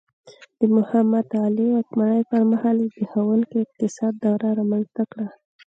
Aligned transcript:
د 0.59 0.61
محمد 0.75 1.27
علي 1.43 1.67
واکمنۍ 1.75 2.21
پر 2.31 2.41
مهال 2.51 2.77
زبېښونکي 2.91 3.57
اقتصاد 3.61 4.13
دوره 4.25 4.47
رامنځته 4.59 5.03
کړه. 5.11 5.27